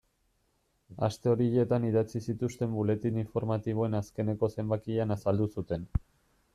Aste 1.07 1.31
horietan 1.33 1.85
idatzi 1.89 2.23
zituzten 2.31 2.73
buletin 2.79 3.21
informatiboen 3.25 4.01
azkeneko 4.03 4.53
zenbakian 4.59 5.19
azaldu 5.21 5.53
zuten. 5.55 5.91